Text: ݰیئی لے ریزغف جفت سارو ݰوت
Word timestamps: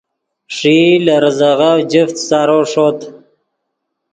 ݰیئی 0.55 0.91
لے 1.05 1.15
ریزغف 1.23 1.79
جفت 1.91 2.15
سارو 2.27 2.59
ݰوت 2.71 2.99